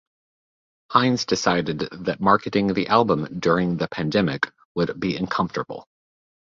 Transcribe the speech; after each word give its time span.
Hinds 0.91 1.25
decided 1.27 1.81
that 1.91 2.19
marketing 2.19 2.73
the 2.73 2.87
album 2.87 3.39
during 3.39 3.77
the 3.77 3.87
pandemic 3.87 4.51
would 4.73 4.99
be 4.99 5.15
uncomfortable. 5.15 5.85